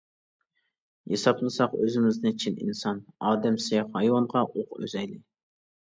ھېسابلىساق 1.11 1.75
ئۆزىمىزنى 1.83 2.33
چىن 2.45 2.57
ئىنسان، 2.65 3.05
ئادەم 3.27 3.61
سىياق 3.67 3.93
ھايۋانغا 3.99 4.45
ئوق 4.49 4.77
ئۈزەيلى. 4.81 5.21